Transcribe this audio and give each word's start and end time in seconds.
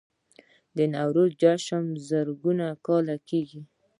د 0.77 0.79
نوروز 0.93 1.31
جشن 1.41 1.83
زرګونه 2.09 2.67
کاله 2.85 3.15
کیږي 3.29 3.61